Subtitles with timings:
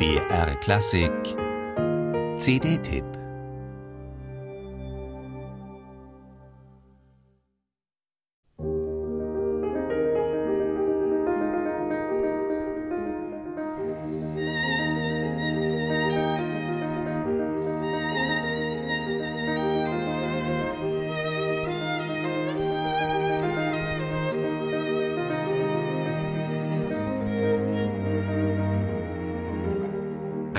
[0.00, 1.36] BR Klassik.
[2.38, 3.19] CD-Tipp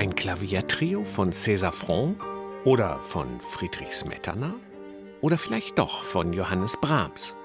[0.02, 2.24] Ein Klaviertrio von César Franck
[2.64, 4.52] oder von Friedrich Smetana
[5.20, 7.36] oder vielleicht doch von Johannes Brahms.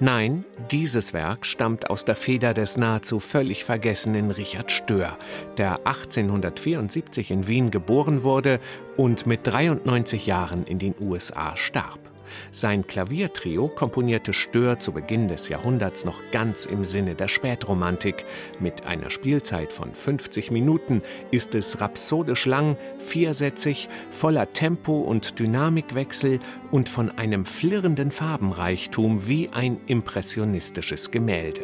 [0.00, 5.16] Nein, dieses Werk stammt aus der Feder des nahezu völlig vergessenen Richard Stör,
[5.56, 8.60] der 1874 in Wien geboren wurde
[8.98, 12.13] und mit 93 Jahren in den USA starb.
[12.52, 18.24] Sein Klaviertrio komponierte Stör zu Beginn des Jahrhunderts noch ganz im Sinne der Spätromantik.
[18.60, 26.40] Mit einer Spielzeit von 50 Minuten ist es rhapsodisch lang, viersätzig, voller Tempo und Dynamikwechsel
[26.70, 31.62] und von einem flirrenden Farbenreichtum wie ein impressionistisches Gemälde.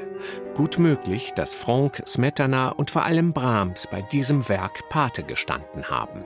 [0.55, 6.25] Gut möglich, dass Franck, Smetana und vor allem Brahms bei diesem Werk Pate gestanden haben.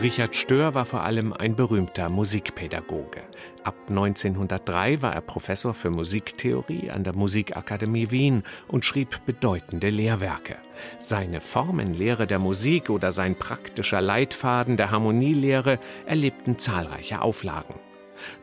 [0.00, 3.20] Richard Stör war vor allem ein berühmter Musikpädagoge.
[3.64, 10.56] Ab 1903 war er Professor für Musiktheorie an der Musikakademie Wien und schrieb bedeutende Lehrwerke.
[11.00, 17.74] Seine Formenlehre der Musik oder sein praktischer Leitfaden der Harmonielehre erlebten zahlreiche Auflagen.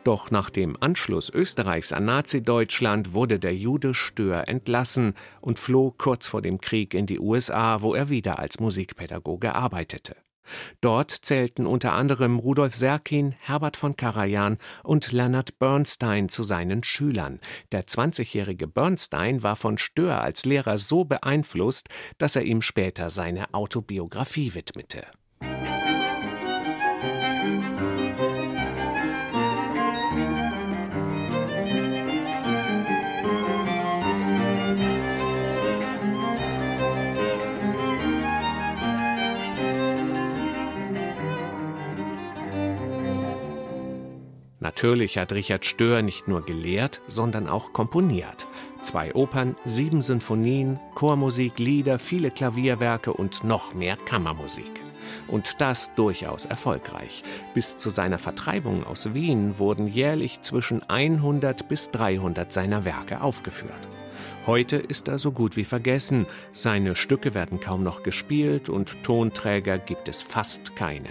[0.04, 6.26] Doch nach dem Anschluss Österreichs an Nazi-Deutschland wurde der Jude Stör entlassen und floh kurz
[6.26, 10.16] vor dem Krieg in die USA, wo er wieder als Musikpädagoge arbeitete.
[10.80, 17.40] Dort zählten unter anderem Rudolf Serkin, Herbert von Karajan und Leonard Bernstein zu seinen Schülern.
[17.72, 23.52] Der 20-jährige Bernstein war von Stör als Lehrer so beeinflusst, dass er ihm später seine
[23.54, 25.06] Autobiografie widmete.
[44.66, 48.48] Natürlich hat Richard Stör nicht nur gelehrt, sondern auch komponiert.
[48.82, 54.82] Zwei Opern, sieben Sinfonien, Chormusik, Lieder, viele Klavierwerke und noch mehr Kammermusik.
[55.28, 57.22] Und das durchaus erfolgreich.
[57.54, 63.88] Bis zu seiner Vertreibung aus Wien wurden jährlich zwischen 100 bis 300 seiner Werke aufgeführt.
[64.46, 69.78] Heute ist er so gut wie vergessen, seine Stücke werden kaum noch gespielt und Tonträger
[69.78, 71.10] gibt es fast keine.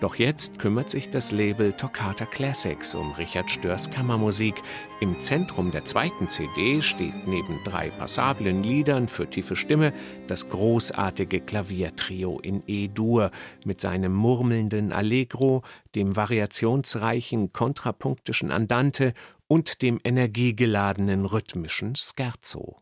[0.00, 4.62] Doch jetzt kümmert sich das Label Toccata Classics um Richard Störs Kammermusik.
[5.00, 9.94] Im Zentrum der zweiten CD steht neben drei passablen Liedern für tiefe Stimme
[10.28, 13.30] das großartige Klaviertrio in E-Dur
[13.64, 15.62] mit seinem murmelnden Allegro,
[15.94, 19.14] dem variationsreichen kontrapunktischen Andante
[19.48, 22.76] und dem energiegeladenen rhythmischen Scherzo.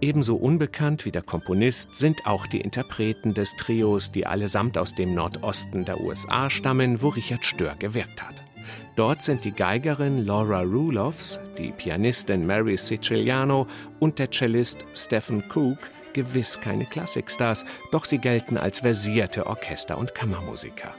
[0.00, 5.12] Ebenso unbekannt wie der Komponist sind auch die Interpreten des Trios, die allesamt aus dem
[5.12, 8.44] Nordosten der USA stammen, wo Richard Stör gewirkt hat.
[8.94, 13.66] Dort sind die Geigerin Laura Ruloffs, die Pianistin Mary Siciliano
[13.98, 15.78] und der Cellist Stephen Cook
[16.12, 20.94] gewiss keine Klassikstars, doch sie gelten als versierte Orchester- und Kammermusiker.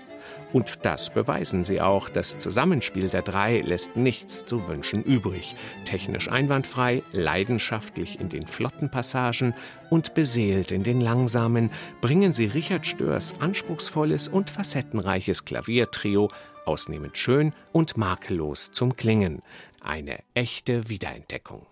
[0.52, 2.10] Und das beweisen sie auch.
[2.10, 5.56] Das Zusammenspiel der drei lässt nichts zu wünschen übrig.
[5.86, 9.54] Technisch einwandfrei, leidenschaftlich in den flotten Passagen
[9.90, 11.70] und beseelt in den langsamen,
[12.02, 16.30] bringen sie Richard Störs anspruchsvolles und facettenreiches Klaviertrio
[16.66, 19.42] ausnehmend schön und makellos zum Klingen.
[19.82, 21.66] Eine echte Wiederentdeckung.